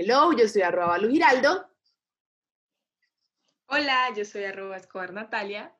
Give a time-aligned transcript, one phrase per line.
[0.00, 1.66] Hello, yo soy arroba Lu Giraldo.
[3.66, 5.76] Hola, yo soy arroba Escobar Natalia.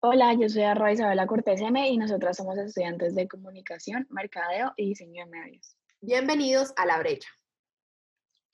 [0.00, 4.88] Hola, yo soy arroba Isabela Cortés M y nosotras somos estudiantes de comunicación, mercadeo y
[4.88, 5.74] diseño de medios.
[6.02, 7.30] Bienvenidos a La Brecha.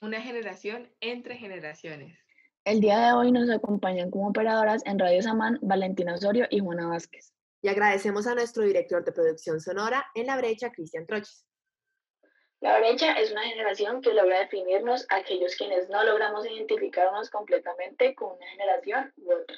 [0.01, 2.17] Una generación entre generaciones.
[2.65, 6.87] El día de hoy nos acompañan como operadoras en Radio Samán Valentina Osorio y Juana
[6.87, 7.35] Vázquez.
[7.61, 11.45] Y agradecemos a nuestro director de producción sonora en La Brecha, Cristian Troches.
[12.63, 18.15] La brecha es una generación que logra definirnos a aquellos quienes no logramos identificarnos completamente
[18.15, 19.57] con una generación u otra.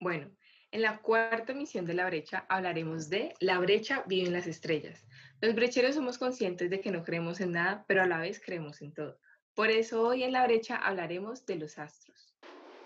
[0.00, 0.30] Bueno,
[0.70, 5.04] en la cuarta emisión de La Brecha hablaremos de La Brecha vive en las estrellas.
[5.42, 8.80] Los brecheros somos conscientes de que no creemos en nada, pero a la vez creemos
[8.80, 9.18] en todo.
[9.54, 12.34] Por eso hoy en La Brecha hablaremos de los astros.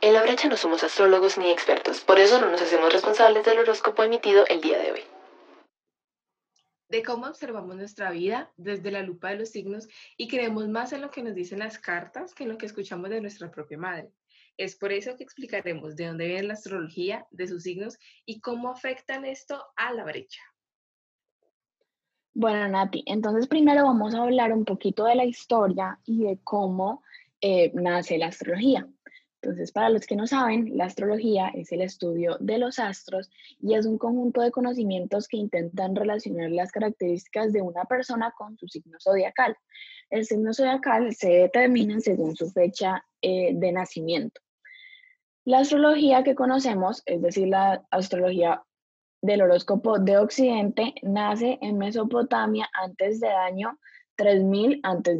[0.00, 3.60] En La Brecha no somos astrólogos ni expertos, por eso no nos hacemos responsables del
[3.60, 5.04] horóscopo emitido el día de hoy
[6.92, 11.00] de cómo observamos nuestra vida desde la lupa de los signos y creemos más en
[11.00, 14.12] lo que nos dicen las cartas que en lo que escuchamos de nuestra propia madre.
[14.58, 18.70] Es por eso que explicaremos de dónde viene la astrología, de sus signos y cómo
[18.70, 20.42] afectan esto a la brecha.
[22.34, 27.02] Bueno, Nati, entonces primero vamos a hablar un poquito de la historia y de cómo
[27.40, 28.86] eh, nace la astrología.
[29.42, 33.28] Entonces, para los que no saben, la astrología es el estudio de los astros
[33.60, 38.56] y es un conjunto de conocimientos que intentan relacionar las características de una persona con
[38.56, 39.56] su signo zodiacal.
[40.10, 44.40] El signo zodiacal se determina según su fecha eh, de nacimiento.
[45.44, 48.62] La astrología que conocemos, es decir, la astrología
[49.22, 53.76] del horóscopo de Occidente, nace en Mesopotamia antes del año
[54.14, 55.18] 3000 a.C.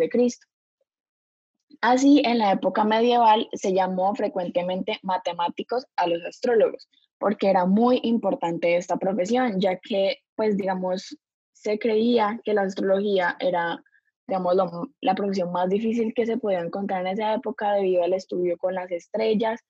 [1.82, 6.88] Así, en la época medieval se llamó frecuentemente matemáticos a los astrólogos,
[7.18, 11.18] porque era muy importante esta profesión, ya que, pues, digamos,
[11.52, 13.82] se creía que la astrología era,
[14.28, 14.54] digamos,
[15.00, 18.76] la profesión más difícil que se podía encontrar en esa época debido al estudio con
[18.76, 19.60] las estrellas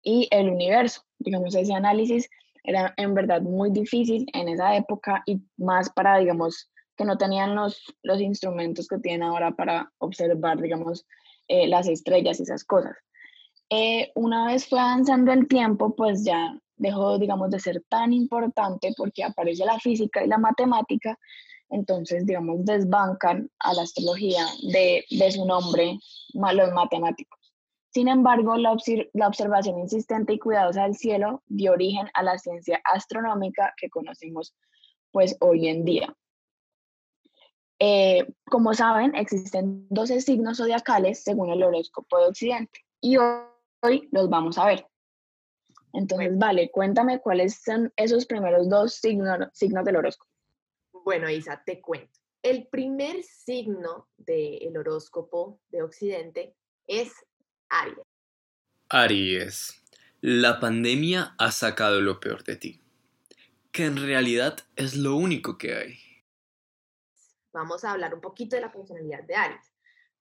[0.00, 1.02] y el universo.
[1.18, 2.30] Digamos, ese análisis
[2.62, 7.54] era en verdad muy difícil en esa época y más para, digamos, que no tenían
[7.54, 11.06] los, los instrumentos que tienen ahora para observar, digamos,
[11.46, 12.96] eh, las estrellas y esas cosas.
[13.70, 18.92] Eh, una vez fue avanzando el tiempo, pues ya dejó, digamos, de ser tan importante
[18.96, 21.18] porque aparece la física y la matemática,
[21.70, 25.98] entonces, digamos, desbancan a la astrología de, de su nombre,
[26.32, 27.38] los matemáticos.
[27.90, 28.76] Sin embargo, la,
[29.12, 34.54] la observación insistente y cuidadosa del cielo dio origen a la ciencia astronómica que conocemos
[35.10, 36.14] pues hoy en día.
[37.80, 44.28] Eh, como saben, existen 12 signos zodiacales según el horóscopo de Occidente y hoy, los
[44.28, 44.86] vamos a ver.
[45.92, 50.30] Entonces, vale, cuéntame cuáles son esos primeros dos signos, signos del horóscopo.
[51.04, 52.18] Bueno, Isa, te cuento.
[52.42, 56.54] El primer signo del horóscopo de Occidente
[56.86, 57.12] es
[57.68, 58.06] Aries.
[58.88, 59.82] Aries,
[60.20, 62.80] la pandemia ha sacado lo peor de ti,
[63.70, 66.07] que en realidad es lo único que hay
[67.58, 69.72] vamos a hablar un poquito de la personalidad de Aries.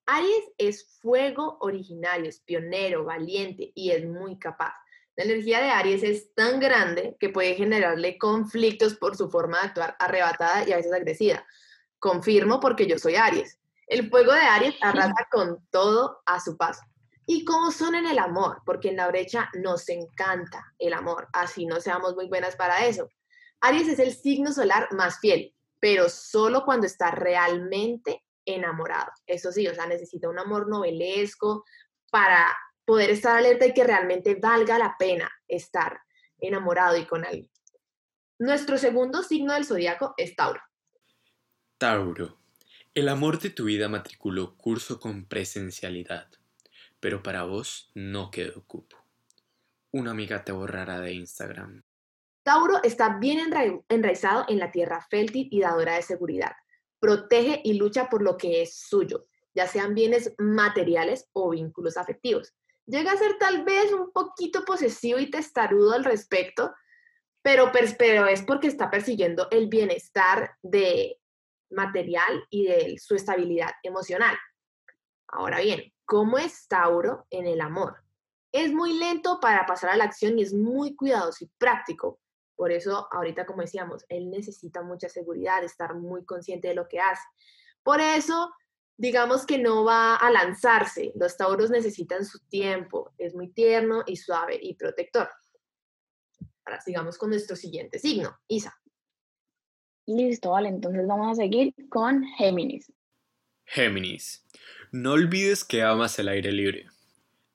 [0.05, 4.73] Aries es fuego originario, es pionero, valiente y es muy capaz.
[5.15, 9.67] La energía de Aries es tan grande que puede generarle conflictos por su forma de
[9.67, 11.45] actuar arrebatada y a veces agresiva.
[11.99, 13.59] Confirmo porque yo soy Aries.
[13.87, 16.81] El fuego de Aries arrasa con todo a su paso.
[17.25, 18.61] ¿Y cómo son en el amor?
[18.65, 23.09] Porque en la brecha nos encanta el amor, así no seamos muy buenas para eso.
[23.59, 29.11] Aries es el signo solar más fiel, pero solo cuando está realmente enamorado.
[29.25, 31.65] Eso sí, o sea, necesita un amor novelesco
[32.09, 32.47] para
[32.85, 35.99] poder estar alerta y que realmente valga la pena estar
[36.39, 37.51] enamorado y con alguien.
[38.39, 40.61] Nuestro segundo signo del zodiaco es Tauro.
[41.77, 42.37] Tauro,
[42.93, 46.29] el amor de tu vida matriculó curso con presencialidad,
[46.99, 48.97] pero para vos no quedó cupo.
[49.91, 51.83] Una amiga te borrará de Instagram.
[52.47, 53.51] Tauro está bien
[53.89, 56.53] enraizado en la tierra fértil y dadora de seguridad.
[56.97, 62.55] Protege y lucha por lo que es suyo, ya sean bienes materiales o vínculos afectivos.
[62.85, 66.73] Llega a ser tal vez un poquito posesivo y testarudo al respecto,
[67.41, 71.19] pero, pero es porque está persiguiendo el bienestar de
[71.69, 74.37] material y de su estabilidad emocional.
[75.27, 77.97] Ahora bien, ¿cómo es Tauro en el amor?
[78.53, 82.21] Es muy lento para pasar a la acción y es muy cuidadoso y práctico.
[82.57, 86.99] Por eso, ahorita, como decíamos, él necesita mucha seguridad, estar muy consciente de lo que
[86.99, 87.23] hace.
[87.83, 88.51] Por eso,
[88.97, 91.13] digamos que no va a lanzarse.
[91.15, 93.13] Los tauros necesitan su tiempo.
[93.19, 95.29] Es muy tierno y suave y protector.
[96.65, 98.75] Ahora sigamos con nuestro siguiente signo, Isa.
[100.07, 102.91] Listo, vale, entonces vamos a seguir con Géminis.
[103.65, 104.45] Géminis.
[104.91, 106.87] No olvides que amas el aire libre.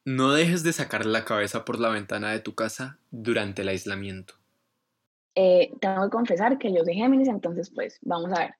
[0.05, 4.42] No dejes de sacar la cabeza por la ventana de tu casa durante el aislamiento.
[5.35, 8.55] Eh, tengo que confesar que yo soy Géminis, entonces pues vamos a ver.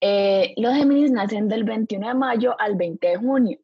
[0.00, 3.58] Eh, los Géminis nacen del 21 de mayo al 20 de junio.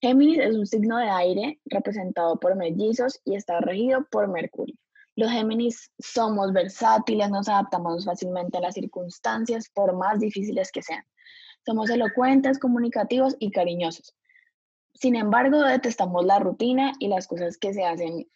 [0.00, 4.76] Géminis es un signo de aire representado por mellizos y está regido por Mercurio.
[5.16, 11.04] Los Géminis somos versátiles, nos adaptamos fácilmente a las circunstancias, por más difíciles que sean.
[11.64, 14.14] Somos elocuentes, comunicativos y cariñosos.
[14.92, 18.28] Sin embargo, detestamos la rutina y las cosas que se hacen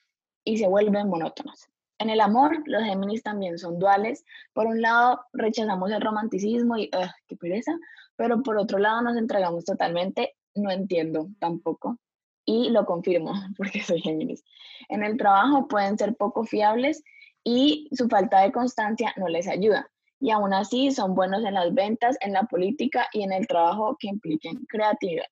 [0.45, 1.71] y se vuelven monótonas.
[2.01, 4.25] En el amor, los Géminis también son duales.
[4.55, 6.91] Por un lado, rechazamos el romanticismo y,
[7.29, 7.73] qué pereza,
[8.17, 10.35] pero por otro lado nos entregamos totalmente.
[10.55, 11.99] No entiendo tampoco
[12.47, 14.43] y lo confirmo porque soy Géminis.
[14.89, 17.05] En el trabajo pueden ser poco fiables
[17.45, 19.91] y su falta de constancia no les ayuda.
[20.19, 23.97] Y aún así son buenos en las ventas, en la política y en el trabajo
[24.01, 25.27] que impliquen creatividad.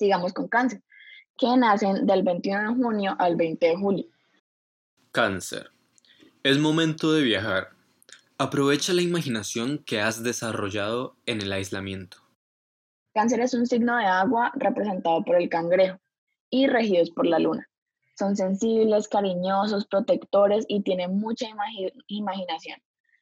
[0.00, 0.82] Sigamos con cáncer,
[1.36, 4.13] que nacen del 21 de junio al 20 de julio.
[5.14, 5.70] Cáncer.
[6.42, 7.68] Es momento de viajar.
[8.36, 12.16] Aprovecha la imaginación que has desarrollado en el aislamiento.
[13.14, 16.00] Cáncer es un signo de agua representado por el cangrejo
[16.50, 17.64] y regidos por la luna.
[18.18, 21.46] Son sensibles, cariñosos, protectores y tienen mucha
[22.08, 22.80] imaginación.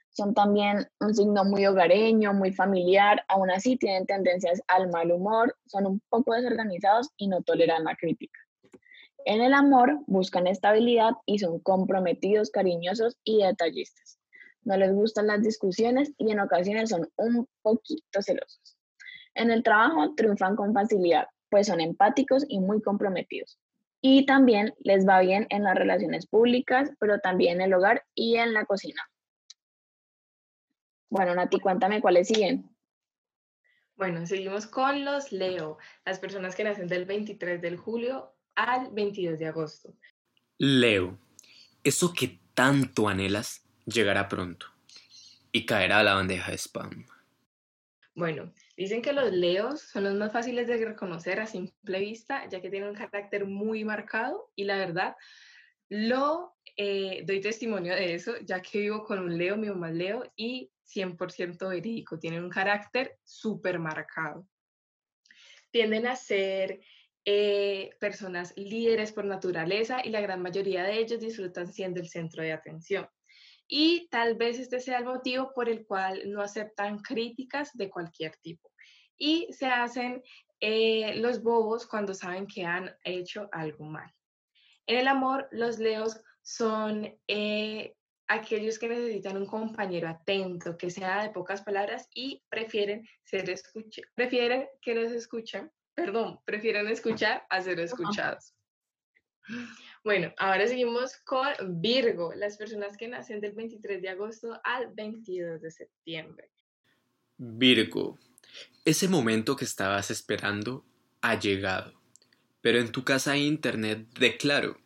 [0.09, 5.55] Son también un signo muy hogareño, muy familiar, aún así tienen tendencias al mal humor,
[5.67, 8.42] son un poco desorganizados y no toleran la crítica.
[9.25, 14.19] En el amor buscan estabilidad y son comprometidos, cariñosos y detallistas.
[14.65, 18.77] No les gustan las discusiones y en ocasiones son un poquito celosos.
[19.35, 23.59] En el trabajo triunfan con facilidad, pues son empáticos y muy comprometidos.
[24.01, 28.37] Y también les va bien en las relaciones públicas, pero también en el hogar y
[28.37, 29.03] en la cocina.
[31.09, 32.69] Bueno, Nati, cuéntame cuáles siguen.
[33.97, 39.39] Bueno, seguimos con los Leo, las personas que nacen del 23 de julio al 22
[39.39, 39.95] de agosto.
[40.59, 41.19] Leo,
[41.85, 44.67] eso que tanto anhelas llegará pronto
[45.51, 47.07] y caerá a la bandeja de spam.
[48.15, 52.61] Bueno, dicen que los leos son los más fáciles de reconocer a simple vista, ya
[52.61, 55.17] que tienen un carácter muy marcado y la verdad,
[55.89, 59.97] lo eh, doy testimonio de eso, ya que vivo con un leo, mi mamá es
[59.97, 64.47] leo, y 100% verídico, tienen un carácter súper marcado.
[65.71, 66.81] Tienden a ser
[67.25, 72.43] eh, personas líderes por naturaleza y la gran mayoría de ellos disfrutan siendo el centro
[72.43, 73.09] de atención
[73.69, 78.37] y tal vez este sea el motivo por el cual no aceptan críticas de cualquier
[78.39, 78.71] tipo
[79.17, 80.23] y se hacen
[80.61, 84.13] eh, los bobos cuando saben que han hecho algo mal.
[84.87, 87.95] En el amor, los leos son eh,
[88.29, 93.45] aquellos que necesitan un compañero atento, que sea de pocas palabras y prefieren ser
[94.15, 98.55] prefieren que los escuchen, perdón, prefieren escuchar a ser escuchados.
[100.05, 101.49] Bueno, ahora seguimos con
[101.81, 106.51] Virgo, las personas que nacen del 23 de agosto al 22 de septiembre.
[107.37, 108.19] Virgo,
[108.85, 110.85] ese momento que estabas esperando
[111.21, 112.01] ha llegado,
[112.61, 114.79] pero en tu casa hay internet de claro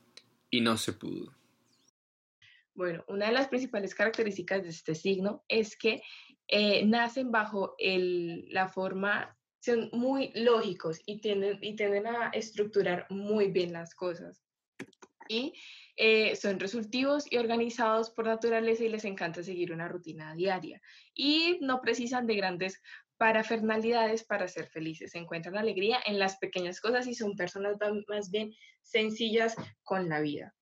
[0.50, 1.35] y no se pudo.
[2.75, 6.02] Bueno, una de las principales características de este signo es que
[6.49, 9.36] eh, nacen bajo la forma,
[9.66, 14.46] son muy lógicos y tienden, y tienden a estructurar muy bien las cosas
[15.28, 15.54] y
[15.96, 20.80] eh, son resultivos y organizados por naturaleza y les encanta seguir una rutina diaria
[21.14, 22.80] y no precisan de grandes
[23.16, 25.12] parafernalidades para ser felices.
[25.12, 27.76] Se encuentran alegría en las pequeñas cosas y son personas
[28.08, 30.54] más bien sencillas con la vida.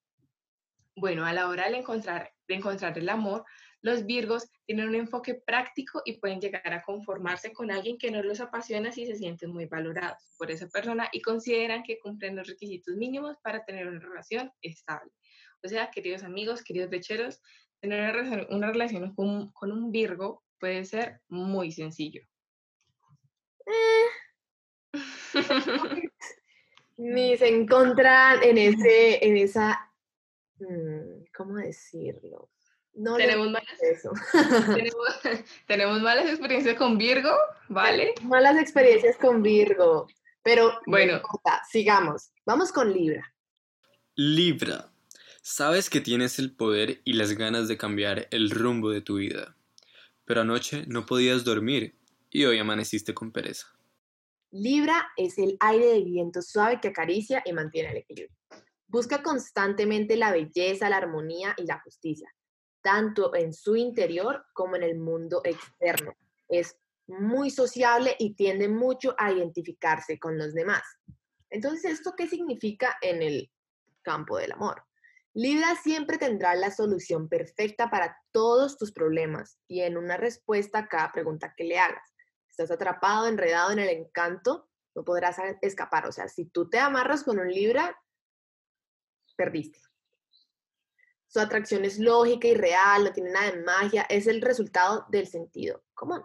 [0.95, 3.43] Bueno, a la hora de encontrar, de encontrar el amor,
[3.85, 8.23] los Virgos tienen un enfoque práctico y pueden llegar a conformarse con alguien que no
[8.23, 12.47] los apasiona si se sienten muy valorados por esa persona y consideran que cumplen los
[12.47, 15.11] requisitos mínimos para tener una relación estable.
[15.63, 17.43] O sea, queridos amigos, queridos lecheros,
[17.79, 22.23] tener una relación, con, un Virgo puede ser muy sencillo.
[26.97, 29.93] Ni se encuentran en, ese, en esa,
[30.57, 32.49] mm, ¿cómo decirlo?
[32.95, 33.67] No tenemos malas,
[35.67, 37.31] tenemos, malas experiencias con Virgo,
[37.67, 38.13] ¿vale?
[38.23, 40.07] Malas experiencias con Virgo,
[40.41, 41.21] pero bueno,
[41.69, 42.29] sigamos.
[42.45, 43.33] Vamos con Libra.
[44.15, 44.91] Libra,
[45.41, 49.57] sabes que tienes el poder y las ganas de cambiar el rumbo de tu vida,
[50.23, 51.97] pero anoche no podías dormir
[52.29, 53.67] y hoy amaneciste con pereza.
[54.51, 58.37] Libra es el aire de viento suave que acaricia y mantiene el equilibrio.
[58.87, 62.33] Busca constantemente la belleza, la armonía y la justicia,
[62.85, 66.15] tanto en su interior como en el mundo externo.
[66.47, 66.77] Es
[67.07, 70.83] muy sociable y tiende mucho a identificarse con los demás.
[71.49, 73.51] Entonces, ¿esto qué significa en el
[74.03, 74.83] campo del amor?
[75.33, 80.87] Libra siempre tendrá la solución perfecta para todos tus problemas y en una respuesta a
[80.87, 82.13] cada pregunta que le hagas.
[82.47, 86.07] Estás atrapado, enredado en el encanto, no podrás escapar.
[86.07, 87.99] O sea, si tú te amarras con un Libra,
[89.35, 89.84] perdiste.
[91.35, 95.27] Su atracción es lógica y real, no tiene nada de magia, es el resultado del
[95.27, 96.21] sentido común.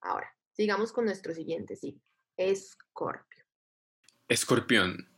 [0.00, 2.00] Ahora, sigamos con nuestro siguiente signo,
[2.36, 3.44] Escorpio.
[4.28, 5.08] Escorpión,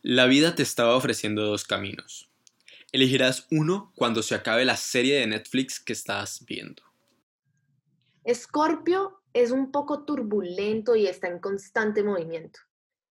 [0.00, 2.30] la vida te estaba ofreciendo dos caminos.
[2.90, 6.82] Elegirás uno cuando se acabe la serie de Netflix que estás viendo.
[8.24, 12.60] Escorpio es un poco turbulento y está en constante movimiento.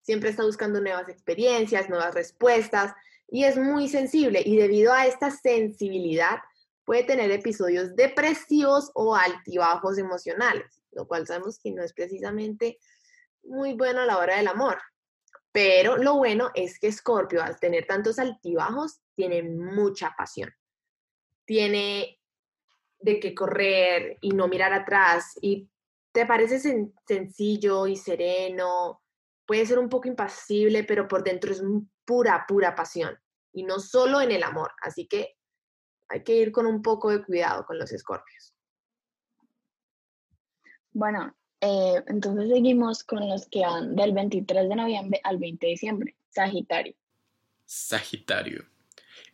[0.01, 2.95] Siempre está buscando nuevas experiencias, nuevas respuestas
[3.29, 6.39] y es muy sensible y debido a esta sensibilidad
[6.85, 12.79] puede tener episodios depresivos o altibajos emocionales, lo cual sabemos que no es precisamente
[13.43, 14.79] muy bueno a la hora del amor.
[15.53, 20.53] Pero lo bueno es que Scorpio, al tener tantos altibajos, tiene mucha pasión.
[21.45, 22.21] Tiene
[22.99, 25.69] de qué correr y no mirar atrás y
[26.13, 26.59] te parece
[27.07, 29.03] sencillo y sereno,
[29.47, 31.63] puede ser un poco impasible, pero por dentro es
[32.05, 33.19] pura, pura pasión
[33.53, 34.73] y no solo en el amor.
[34.83, 35.37] Así que
[36.09, 38.55] hay que ir con un poco de cuidado con los escorpios.
[40.93, 45.71] Bueno, eh, entonces seguimos con los que van del 23 de noviembre al 20 de
[45.71, 46.17] diciembre.
[46.31, 46.95] Sagitario.
[47.65, 48.67] Sagitario.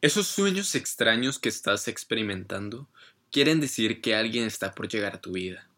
[0.00, 2.88] Esos sueños extraños que estás experimentando
[3.30, 5.68] quieren decir que alguien está por llegar a tu vida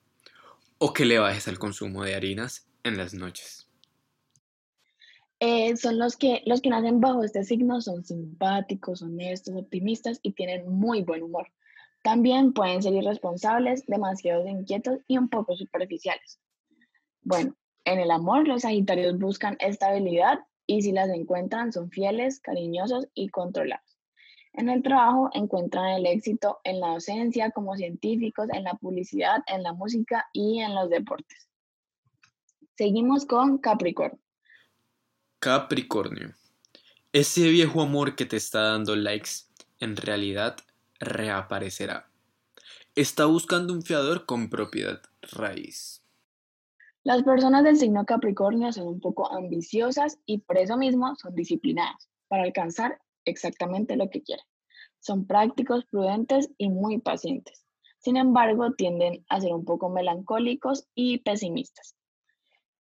[0.79, 3.62] o que le bajes al consumo de harinas en las noches.
[5.45, 10.35] Eh, son los que, los que nacen bajo este signo son simpáticos, honestos, optimistas y
[10.35, 11.49] tienen muy buen humor.
[12.05, 16.39] También pueden ser irresponsables, demasiado inquietos y un poco superficiales.
[17.23, 23.09] Bueno, en el amor los Sagitarios buscan estabilidad y si las encuentran son fieles, cariñosos
[23.13, 23.99] y controlados.
[24.53, 29.65] En el trabajo encuentran el éxito en la docencia, como científicos, en la publicidad, en
[29.65, 31.49] la música y en los deportes.
[32.77, 34.22] Seguimos con Capricornio.
[35.43, 36.35] Capricornio.
[37.13, 39.49] Ese viejo amor que te está dando likes,
[39.81, 40.59] en realidad
[41.01, 42.09] reaparecerá.
[42.95, 46.05] Está buscando un fiador con propiedad raíz.
[47.03, 52.09] Las personas del signo Capricornio son un poco ambiciosas y por eso mismo son disciplinadas
[52.29, 54.47] para alcanzar exactamente lo que quieren.
[55.01, 57.67] Son prácticos, prudentes y muy pacientes.
[57.99, 61.97] Sin embargo, tienden a ser un poco melancólicos y pesimistas.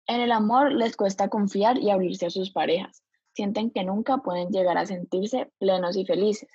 [0.07, 3.03] En el amor les cuesta confiar y abrirse a sus parejas.
[3.33, 6.49] Sienten que nunca pueden llegar a sentirse plenos y felices.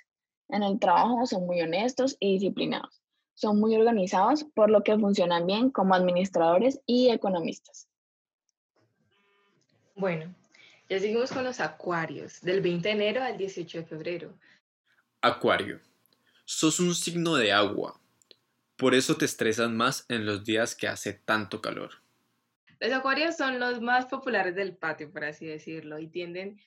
[0.49, 3.01] En el trabajo son muy honestos y disciplinados.
[3.33, 7.87] Son muy organizados, por lo que funcionan bien como administradores y economistas.
[9.95, 10.33] Bueno,
[10.89, 14.33] ya seguimos con los acuarios, del 20 de enero al 18 de febrero.
[15.21, 15.79] Acuario.
[16.45, 17.99] Sos un signo de agua.
[18.77, 21.91] Por eso te estresas más en los días que hace tanto calor.
[22.79, 26.59] Los acuarios son los más populares del patio, por así decirlo, y tienden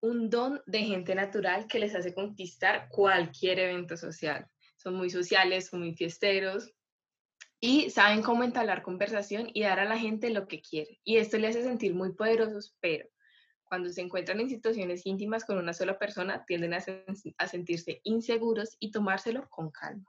[0.00, 4.48] un don de gente natural que les hace conquistar cualquier evento social
[4.86, 6.72] son muy sociales, son muy fiesteros
[7.58, 11.00] y saben cómo entablar conversación y dar a la gente lo que quiere.
[11.02, 13.08] Y esto les hace sentir muy poderosos, pero
[13.64, 16.84] cuando se encuentran en situaciones íntimas con una sola persona, tienden a,
[17.38, 20.08] a sentirse inseguros y tomárselo con calma.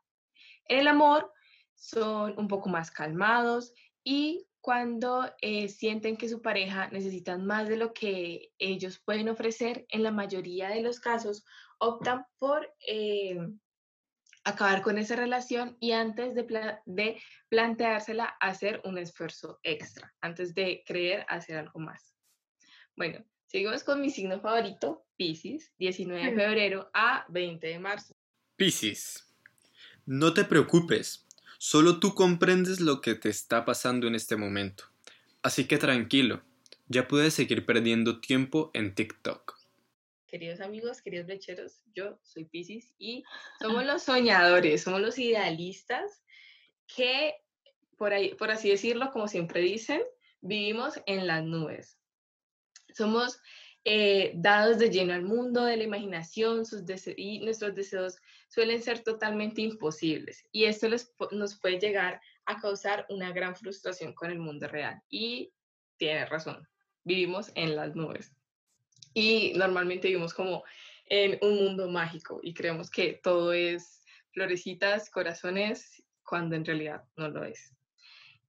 [0.67, 1.33] En el amor
[1.73, 7.77] son un poco más calmados y cuando eh, sienten que su pareja necesita más de
[7.77, 11.45] lo que ellos pueden ofrecer, en la mayoría de los casos
[11.77, 13.37] optan por eh,
[14.43, 16.43] acabar con esa relación y antes de,
[16.85, 22.13] de planteársela hacer un esfuerzo extra, antes de creer hacer algo más.
[22.97, 28.17] Bueno, seguimos con mi signo favorito, Pisces, 19 de febrero a 20 de marzo.
[28.57, 29.33] Pisces,
[30.05, 31.25] no te preocupes,
[31.57, 34.85] solo tú comprendes lo que te está pasando en este momento.
[35.41, 36.41] Así que tranquilo,
[36.87, 39.57] ya puedes seguir perdiendo tiempo en TikTok
[40.27, 43.23] queridos amigos, queridos lecheros, yo soy Pisces y
[43.59, 46.21] somos los soñadores, somos los idealistas
[46.85, 47.33] que,
[47.97, 50.01] por, ahí, por así decirlo, como siempre dicen,
[50.41, 51.97] vivimos en las nubes.
[52.93, 53.39] Somos
[53.89, 56.83] eh, dados de lleno al mundo de la imaginación sus
[57.15, 58.17] y nuestros deseos
[58.49, 60.89] suelen ser totalmente imposibles y esto
[61.31, 65.01] nos puede llegar a causar una gran frustración con el mundo real.
[65.09, 65.53] Y
[65.95, 66.67] tiene razón,
[67.05, 68.33] vivimos en las nubes.
[69.13, 70.65] y normalmente vivimos como
[71.05, 74.03] en un mundo mágico y creemos que todo es
[74.33, 77.76] florecitas, corazones, cuando en realidad no lo es.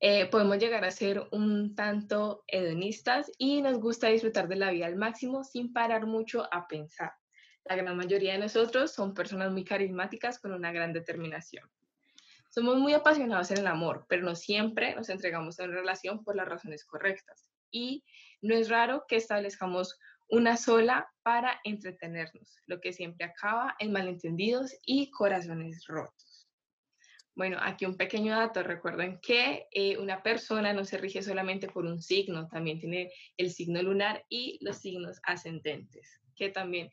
[0.01, 4.87] Eh, podemos llegar a ser un tanto hedonistas y nos gusta disfrutar de la vida
[4.87, 7.13] al máximo sin parar mucho a pensar.
[7.65, 11.69] La gran mayoría de nosotros son personas muy carismáticas con una gran determinación.
[12.49, 16.37] Somos muy apasionados en el amor, pero no siempre nos entregamos a una relación por
[16.37, 17.51] las razones correctas.
[17.71, 18.05] Y
[18.41, 24.75] no es raro que establezcamos una sola para entretenernos, lo que siempre acaba en malentendidos
[24.85, 26.28] y corazones rotos.
[27.39, 28.65] Bueno, aquí un pequeño dato.
[28.65, 33.53] Recuerden que eh, una persona no se rige solamente por un signo, también tiene el
[33.53, 36.91] signo lunar y los signos ascendentes, que también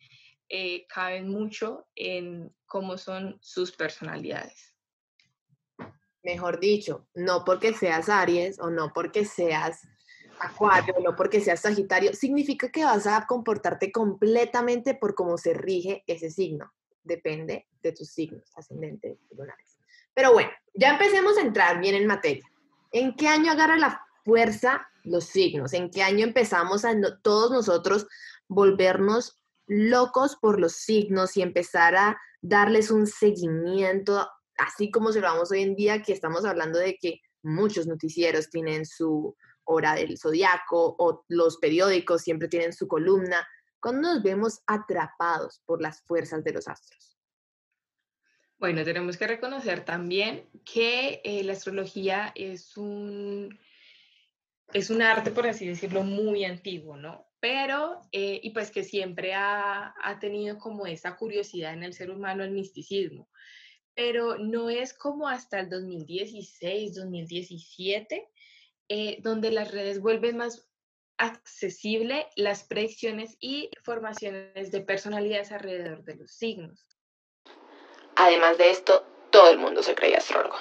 [0.47, 4.75] eh, caben mucho en cómo son sus personalidades.
[6.21, 9.81] Mejor dicho, no porque seas Aries o no porque seas
[10.39, 16.03] Acuario, no porque seas Sagitario, significa que vas a comportarte completamente por cómo se rige
[16.05, 16.71] ese signo.
[17.01, 19.74] Depende de tus signos ascendentes y lunares.
[20.15, 22.49] Pero bueno, ya empecemos a entrar bien en materia.
[22.91, 25.73] ¿En qué año agarra la fuerza los signos?
[25.73, 28.07] ¿En qué año empezamos a todos nosotros
[28.47, 35.27] volvernos locos por los signos y empezar a darles un seguimiento, así como se lo
[35.27, 40.17] vamos hoy en día, que estamos hablando de que muchos noticieros tienen su hora del
[40.17, 43.47] zodiaco o los periódicos siempre tienen su columna,
[43.79, 47.17] cuando nos vemos atrapados por las fuerzas de los astros.
[48.57, 53.59] Bueno, tenemos que reconocer también que eh, la astrología es un,
[54.73, 57.25] es un arte, por así decirlo, muy antiguo, ¿no?
[57.45, 62.09] pero, eh, y pues que siempre ha, ha, tenido como esa curiosidad en el ser
[62.09, 63.29] humano el misticismo,
[63.93, 68.27] pero no es como hasta el 2016, 2017,
[68.89, 70.67] eh, donde las redes vuelven más
[71.17, 76.94] accesible las predicciones y formaciones de personalidades alrededor de los signos.
[78.15, 80.55] Además de esto, todo el mundo se cree astrólogo.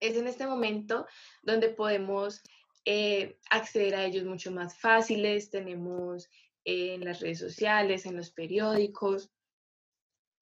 [0.00, 1.06] Es en este momento
[1.42, 2.42] donde podemos
[2.84, 6.28] eh, acceder a ellos mucho más fáciles, tenemos
[6.64, 9.30] en las redes sociales, en los periódicos,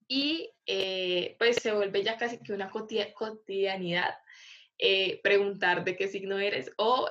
[0.09, 4.15] y eh, pues se vuelve ya casi que una cotidianidad
[4.79, 7.09] eh, preguntar de qué signo eres o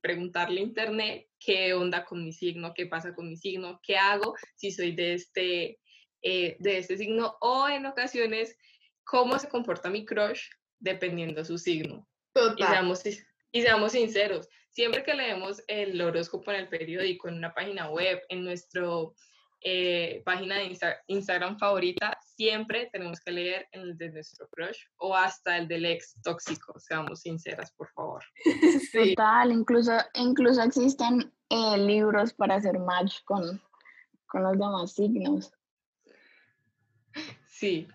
[0.00, 4.36] preguntarle a internet qué onda con mi signo, qué pasa con mi signo, qué hago
[4.54, 5.80] si soy de este,
[6.22, 8.56] de este signo o en ocasiones
[9.04, 10.42] cómo se comporta mi crush
[10.78, 12.06] dependiendo su signo.
[12.56, 13.02] Y seamos,
[13.52, 18.20] y seamos sinceros, siempre que leemos el horóscopo en el periódico, en una página web,
[18.28, 18.82] en nuestra
[19.62, 20.78] eh, página de
[21.08, 26.14] Instagram favorita, siempre tenemos que leer el de nuestro crush o hasta el del ex
[26.22, 28.22] tóxico, seamos sinceras, por favor.
[28.92, 33.60] Total, incluso, incluso existen eh, libros para hacer match con,
[34.26, 35.52] con los demás signos.
[37.60, 37.86] Sí,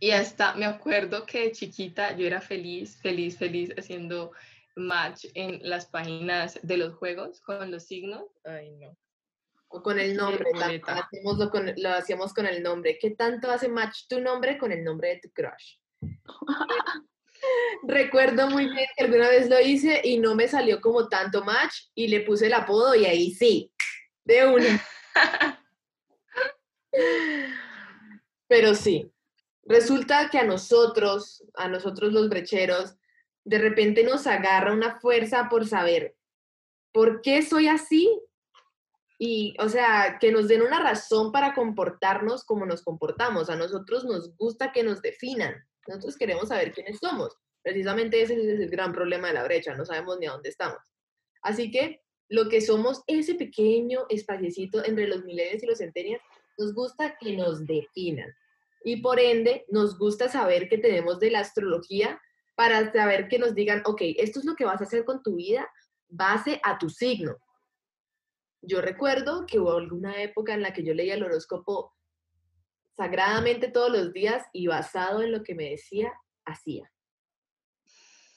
[0.00, 4.32] y hasta me acuerdo que de chiquita yo era feliz, feliz, feliz haciendo
[4.74, 8.24] match en las páginas de los juegos con los signos.
[8.42, 8.98] Ay, no.
[9.68, 12.98] O con el nombre, lo, con, lo hacíamos con el nombre.
[13.00, 15.76] ¿Qué tanto hace match tu nombre con el nombre de tu crush?
[17.84, 21.84] Recuerdo muy bien que alguna vez lo hice y no me salió como tanto match
[21.94, 23.72] y le puse el apodo y ahí sí,
[24.24, 24.84] de una.
[28.48, 29.10] Pero sí,
[29.64, 32.96] resulta que a nosotros, a nosotros los brecheros,
[33.44, 36.16] de repente nos agarra una fuerza por saber
[36.92, 38.10] por qué soy así
[39.18, 43.48] y, o sea, que nos den una razón para comportarnos como nos comportamos.
[43.50, 45.54] A nosotros nos gusta que nos definan.
[45.86, 47.36] Nosotros queremos saber quiénes somos.
[47.62, 50.78] Precisamente ese es el gran problema de la brecha, no sabemos ni a dónde estamos.
[51.42, 56.20] Así que lo que somos, ese pequeño espaciecito entre los milenios y los centenias,
[56.58, 58.32] nos gusta que nos definan.
[58.84, 62.20] Y por ende, nos gusta saber que tenemos de la astrología
[62.54, 65.36] para saber que nos digan, ok, esto es lo que vas a hacer con tu
[65.36, 65.68] vida
[66.08, 67.36] base a tu signo.
[68.62, 71.92] Yo recuerdo que hubo alguna época en la que yo leía el horóscopo
[72.96, 76.12] sagradamente todos los días y basado en lo que me decía,
[76.44, 76.90] hacía.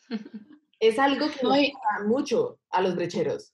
[0.80, 3.54] es algo que gusta mucho a los brecheros.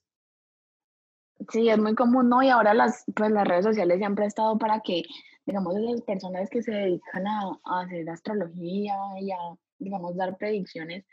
[1.50, 2.42] Sí, es muy común, ¿no?
[2.42, 5.04] Y ahora las, pues, las redes sociales se han prestado para que,
[5.44, 9.38] digamos, esas personas que se dedican a, a hacer astrología y a
[9.78, 11.04] digamos, dar predicciones,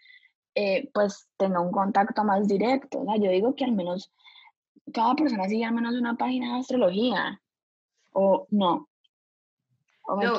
[0.56, 3.00] eh, pues tenga un contacto más directo.
[3.00, 4.12] O yo digo que al menos
[4.93, 7.41] cada persona sigue al menos una página de astrología,
[8.12, 8.89] o no.
[10.06, 10.34] O, no,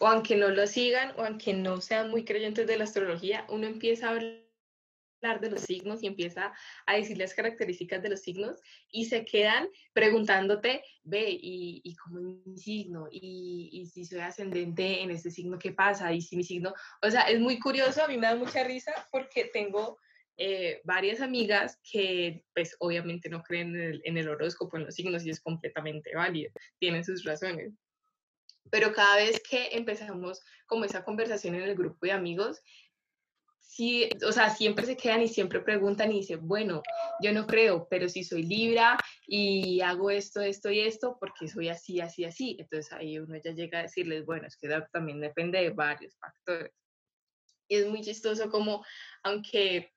[0.00, 3.66] o aunque no lo sigan, o aunque no sean muy creyentes de la astrología, uno
[3.66, 4.43] empieza a hablar
[5.24, 6.52] de los signos y empieza
[6.86, 8.60] a decir las características de los signos
[8.90, 13.08] y se quedan preguntándote, ve, ¿y, y cómo es mi signo?
[13.10, 16.12] ¿Y, ¿Y si soy ascendente en este signo, qué pasa?
[16.12, 16.74] ¿Y si mi signo?
[17.02, 19.98] O sea, es muy curioso, a mí me da mucha risa porque tengo
[20.36, 24.94] eh, varias amigas que pues obviamente no creen en el, en el horóscopo, en los
[24.94, 27.72] signos y es completamente válido, tienen sus razones.
[28.70, 32.62] Pero cada vez que empezamos como esa conversación en el grupo de amigos,
[33.66, 36.82] sí, o sea, siempre se quedan y siempre preguntan y dicen, bueno,
[37.20, 38.96] yo no creo, pero si soy Libra
[39.26, 42.56] y hago esto, esto y esto, porque soy así, así, así.
[42.58, 46.72] Entonces ahí uno ya llega a decirles, bueno, es que también depende de varios factores.
[47.68, 48.84] Y es muy chistoso como,
[49.22, 49.92] aunque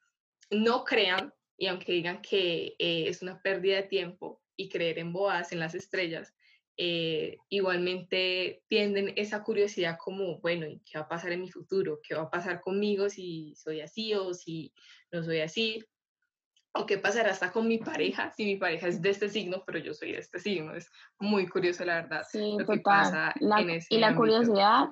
[0.50, 5.12] no crean y aunque digan que eh, es una pérdida de tiempo y creer en
[5.12, 6.34] boas, en las estrellas,
[6.80, 12.00] eh, igualmente tienden esa curiosidad como, bueno, ¿qué va a pasar en mi futuro?
[12.08, 14.72] ¿Qué va a pasar conmigo si soy así o si
[15.12, 15.84] no soy así?
[16.74, 19.80] ¿O qué pasará hasta con mi pareja si mi pareja es de este signo, pero
[19.80, 20.76] yo soy de este signo?
[20.76, 22.24] Es muy curioso, la verdad.
[22.30, 23.34] Sí, total.
[23.90, 24.90] y la curiosidad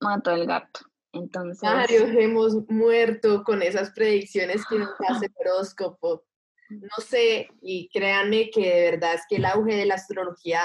[0.00, 0.80] mató el gato.
[1.12, 1.62] Entonces...
[1.62, 6.26] Varios hemos muerto con esas predicciones que nos hace el horóscopo.
[6.68, 10.60] No sé, y créanme que de verdad es que el auge de la astrología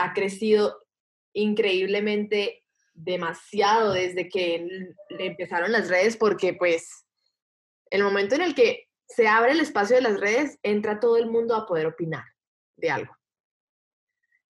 [0.00, 0.86] ha crecido
[1.32, 7.06] increíblemente demasiado desde que empezaron las redes, porque pues
[7.90, 11.26] el momento en el que se abre el espacio de las redes, entra todo el
[11.26, 12.24] mundo a poder opinar
[12.76, 13.16] de algo.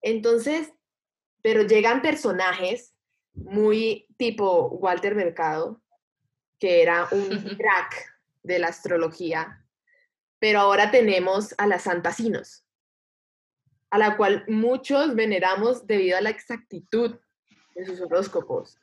[0.03, 0.71] Entonces,
[1.43, 2.95] pero llegan personajes
[3.33, 5.81] muy tipo Walter Mercado,
[6.59, 9.65] que era un crack de la astrología,
[10.39, 12.65] pero ahora tenemos a las Santasinos,
[13.91, 17.19] a la cual muchos veneramos debido a la exactitud
[17.75, 18.79] de sus horóscopos.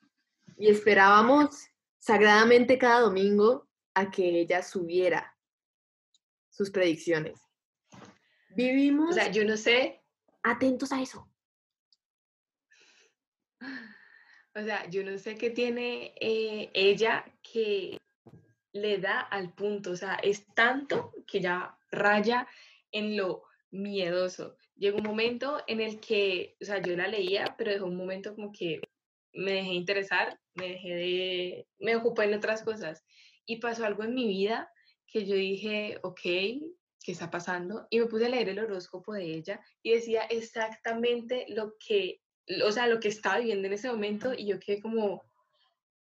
[0.57, 1.67] Y esperábamos
[1.97, 5.35] sagradamente cada domingo a que ella subiera
[6.49, 7.39] sus predicciones.
[8.49, 9.11] Vivimos.
[9.11, 10.03] O sea, yo no sé.
[10.43, 11.29] Atentos a eso.
[14.55, 17.97] O sea, yo no sé qué tiene eh, ella que
[18.71, 19.91] le da al punto.
[19.91, 22.47] O sea, es tanto que ya raya
[22.91, 24.57] en lo miedoso.
[24.77, 28.35] Llegó un momento en el que, o sea, yo la leía, pero dejó un momento
[28.35, 28.79] como que
[29.33, 33.03] me dejé interesar, me dejé de, me ocupé en otras cosas.
[33.45, 34.71] Y pasó algo en mi vida
[35.07, 37.87] que yo dije, ok, ¿qué está pasando?
[37.89, 42.21] Y me puse a leer el horóscopo de ella y decía exactamente lo que,
[42.65, 45.23] o sea, lo que estaba viviendo en ese momento y yo quedé como,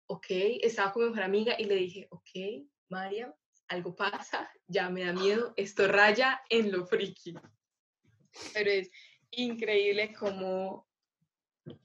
[0.08, 0.26] ok,
[0.62, 3.34] estaba con mi mejor amiga y le dije, ok, María,
[3.68, 7.36] algo pasa, ya me da miedo, esto raya en lo friki
[8.54, 8.90] pero es
[9.32, 10.88] increíble cómo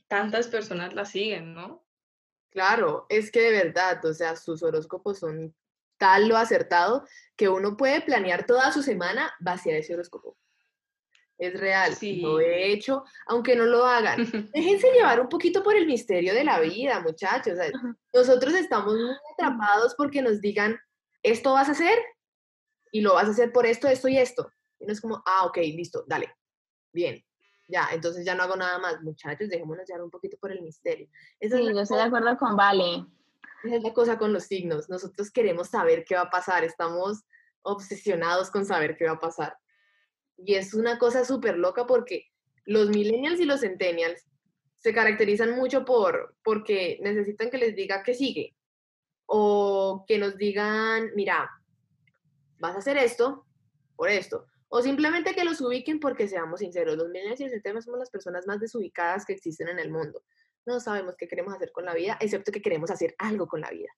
[0.08, 1.84] tantas personas la siguen, ¿no?
[2.50, 5.54] Claro, es que de verdad, o sea, sus horóscopos son
[5.98, 10.36] tal lo acertado que uno puede planear toda su semana vaciar ese horóscopo.
[11.38, 12.20] Es real, sí.
[12.20, 14.18] lo he hecho, aunque no lo hagan.
[14.52, 17.58] Déjense llevar un poquito por el misterio de la vida, muchachos.
[18.12, 20.78] nosotros estamos muy atrapados porque nos digan,
[21.22, 21.98] esto vas a hacer
[22.92, 24.50] y lo vas a hacer por esto, esto y esto.
[24.78, 26.34] Y no es como, ah, ok, listo, dale
[26.92, 27.24] bien,
[27.68, 31.08] ya, entonces ya no hago nada más, muchachos, dejémonos llevar un poquito por el misterio.
[31.40, 33.06] sí, yo estoy de acuerdo con Vale.
[33.62, 37.24] Esa es la cosa con los signos, nosotros queremos saber qué va a pasar, estamos
[37.62, 39.56] obsesionados con saber qué va a pasar.
[40.38, 42.30] Y es una cosa súper loca porque
[42.64, 44.26] los millennials y los centennials
[44.78, 48.56] se caracterizan mucho por porque necesitan que les diga que sigue
[49.26, 51.50] o que nos digan, mira,
[52.58, 53.46] vas a hacer esto
[53.94, 57.82] por esto o simplemente que los ubiquen porque seamos sinceros, los millennials y el tema
[57.82, 60.22] somos las personas más desubicadas que existen en el mundo.
[60.64, 63.70] No sabemos qué queremos hacer con la vida, excepto que queremos hacer algo con la
[63.70, 63.90] vida.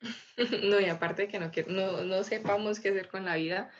[0.62, 3.70] No, y aparte de que no, no, no sepamos qué hacer con la vida,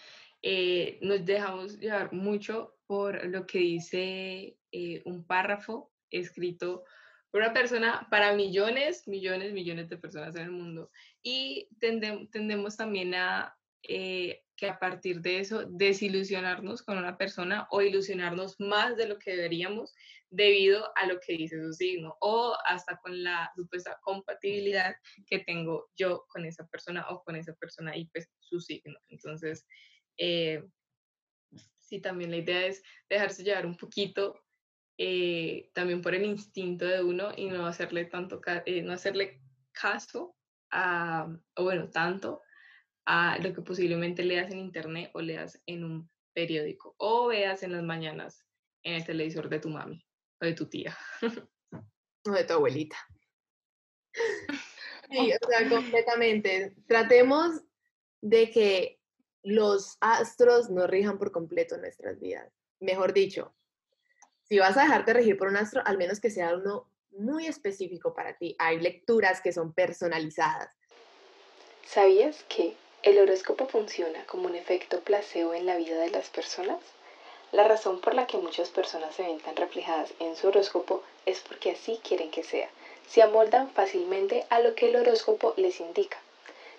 [0.43, 6.85] eh, nos dejamos llevar mucho por lo que dice eh, un párrafo escrito
[7.31, 10.91] por una persona para millones, millones, millones de personas en el mundo.
[11.23, 13.57] Y tendemos también a
[13.89, 19.19] eh, que a partir de eso desilusionarnos con una persona o ilusionarnos más de lo
[19.19, 19.93] que deberíamos
[20.31, 24.97] debido a lo que dice su signo o hasta con la supuesta compatibilidad
[25.27, 28.99] que tengo yo con esa persona o con esa persona y pues su signo.
[29.09, 29.67] Entonces,
[30.17, 30.65] eh,
[31.81, 34.43] sí, también la idea es dejarse llevar un poquito
[34.99, 40.35] eh, también por el instinto de uno y no hacerle tanto, eh, no hacerle caso
[40.71, 42.41] a, o bueno, tanto
[43.07, 47.73] a lo que posiblemente leas en internet o leas en un periódico o veas en
[47.73, 48.45] las mañanas
[48.83, 50.05] en el televisor de tu mami
[50.41, 50.97] o de tu tía.
[52.29, 52.97] O de tu abuelita.
[55.09, 56.75] Sí, o sea, completamente.
[56.89, 57.63] Tratemos
[58.21, 59.01] de que
[59.45, 62.53] los astros no rijan por completo nuestras vidas.
[62.81, 63.55] Mejor dicho,
[64.43, 68.15] si vas a dejarte regir por un astro, al menos que sea uno muy específico
[68.15, 68.57] para ti.
[68.59, 70.71] Hay lecturas que son personalizadas.
[71.85, 76.81] ¿Sabías que el horóscopo funciona como un efecto placebo en la vida de las personas?
[77.53, 81.39] La razón por la que muchas personas se ven tan reflejadas en su horóscopo es
[81.39, 82.69] porque así quieren que sea.
[83.09, 86.19] Se amoldan fácilmente a lo que el horóscopo les indica.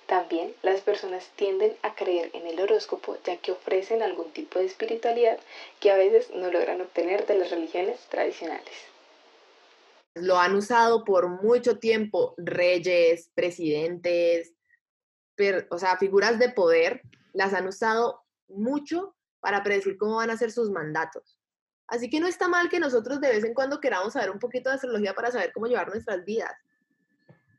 [0.05, 4.65] También las personas tienden a creer en el horóscopo ya que ofrecen algún tipo de
[4.65, 5.39] espiritualidad
[5.79, 8.75] que a veces no logran obtener de las religiones tradicionales.
[10.15, 14.56] Lo han usado por mucho tiempo reyes, presidentes,
[15.69, 17.01] o sea, figuras de poder,
[17.33, 21.39] las han usado mucho para predecir cómo van a ser sus mandatos.
[21.87, 24.69] Así que no está mal que nosotros de vez en cuando queramos saber un poquito
[24.69, 26.53] de astrología para saber cómo llevar nuestras vidas.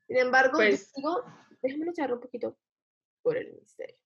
[0.07, 1.25] Sin embargo, pues, digo,
[1.63, 2.59] déjame luchar un poquito
[3.23, 3.97] por el misterio.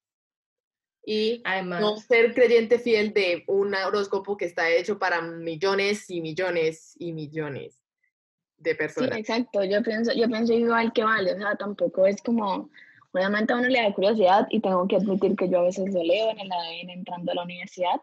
[1.04, 6.20] Y Además, no ser creyente fiel de un horóscopo que está hecho para millones y
[6.20, 7.82] millones y millones
[8.58, 9.14] de personas.
[9.14, 9.64] Sí, exacto.
[9.64, 11.32] Yo pienso, yo pienso igual que vale.
[11.32, 12.70] O sea, tampoco es como,
[13.12, 16.02] obviamente a uno le da curiosidad y tengo que admitir que yo a veces lo
[16.02, 18.00] leo en el ADN entrando a la universidad,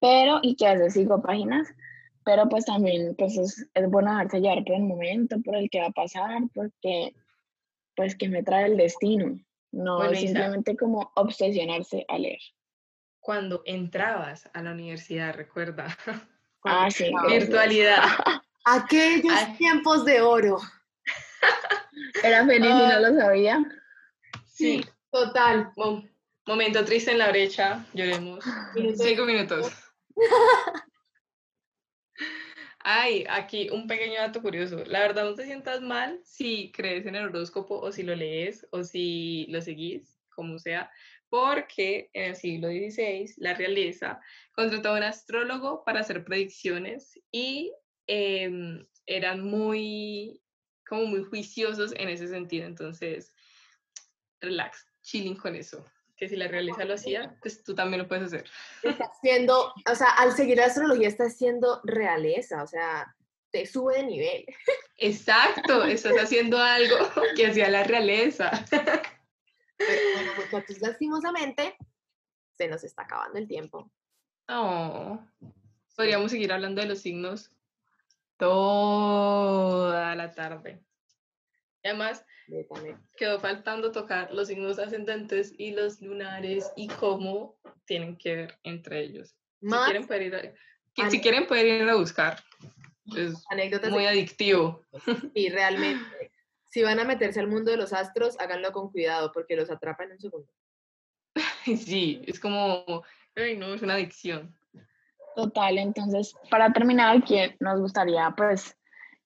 [0.00, 1.68] pero, y que a veces sigo páginas,
[2.24, 5.80] pero pues también pues es, es bueno dejarse llevar por el momento, por el que
[5.80, 7.14] va a pasar, porque
[7.96, 9.38] pues que me trae el destino,
[9.72, 12.40] no simplemente como obsesionarse a leer.
[13.20, 15.96] Cuando entrabas a la universidad, recuerda.
[16.66, 17.12] Ah, sí.
[17.28, 18.02] Virtualidad.
[18.64, 20.58] Aquellos tiempos de oro.
[22.22, 23.00] Era feliz y no ah.
[23.00, 23.62] lo sabía.
[24.54, 25.72] Sí, total.
[26.46, 28.44] momento triste en la brecha, lloremos.
[28.96, 29.72] Cinco minutos.
[32.78, 34.84] Ay, aquí un pequeño dato curioso.
[34.84, 38.66] La verdad, no te sientas mal si crees en el horóscopo o si lo lees
[38.70, 40.90] o si lo seguís, como sea,
[41.30, 44.20] porque en el siglo XVI la realeza
[44.52, 47.72] contrató a un astrólogo para hacer predicciones y
[48.06, 50.40] em, eran muy,
[50.86, 52.66] como muy juiciosos en ese sentido.
[52.66, 53.34] Entonces,
[54.44, 55.84] relax, chilling con eso
[56.16, 58.48] que si la realeza lo hacía, pues tú también lo puedes hacer.
[58.82, 63.14] Está haciendo, o sea, al seguir la astrología está haciendo realeza, o sea,
[63.50, 64.46] te sube de nivel.
[64.98, 66.96] Exacto, estás haciendo algo
[67.36, 68.50] que hacía la realeza.
[69.76, 71.76] Pero bueno, muchachos, lastimosamente,
[72.52, 73.90] se nos está acabando el tiempo.
[74.48, 75.20] Oh,
[75.96, 77.50] podríamos seguir hablando de los signos
[78.36, 80.84] toda la tarde.
[81.82, 82.24] además,
[83.16, 89.00] Quedó faltando tocar los signos ascendentes y los lunares y cómo tienen que ver entre
[89.00, 89.34] ellos.
[89.60, 92.42] si quieren poder ir a, si quieren ir a buscar.
[93.16, 93.34] Es
[93.90, 94.82] muy adictivo.
[95.34, 96.32] Y realmente,
[96.70, 100.06] si van a meterse al mundo de los astros, háganlo con cuidado porque los atrapan
[100.06, 100.52] en un segundo.
[101.86, 103.04] Sí, es como,
[103.34, 104.54] ay, no, es una adicción.
[105.34, 108.76] Total, entonces, para terminar, aquí nos gustaría pues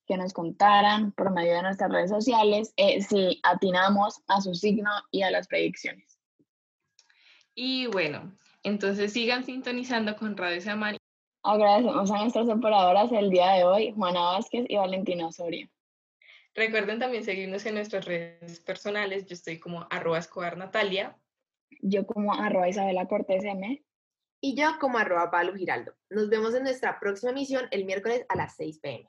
[0.08, 4.90] que nos contaran por medio de nuestras redes sociales eh, si atinamos a su signo
[5.10, 6.18] y a las predicciones.
[7.54, 10.96] Y bueno, entonces sigan sintonizando con Radio Samani.
[11.42, 15.68] Agradecemos a nuestras operadoras el día de hoy, Juana Vázquez y Valentina Osorio.
[16.54, 19.26] Recuerden también seguirnos en nuestras redes personales.
[19.26, 21.16] Yo estoy como arroba escobar Natalia.
[21.82, 23.84] Yo como arroba Isabela Cortés M.
[24.40, 25.94] Y yo como arroba Pablo Giraldo.
[26.10, 29.08] Nos vemos en nuestra próxima emisión el miércoles a las 6 pm.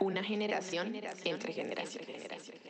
[0.00, 2.69] una generación entre generaciones.